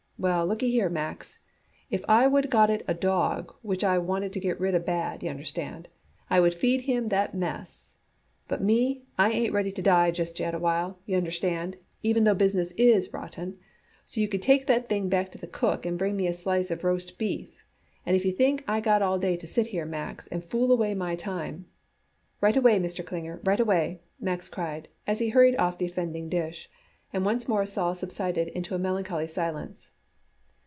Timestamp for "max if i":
0.87-2.27